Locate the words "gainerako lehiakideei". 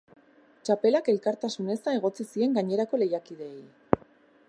2.59-3.65